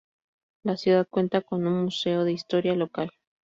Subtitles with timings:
[0.63, 3.11] La ciudad cuenta con nu museo de historia local.